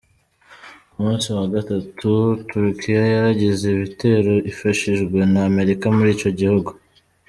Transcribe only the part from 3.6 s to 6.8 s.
ibitero ifashijwe na Amerika muri ico gihugu.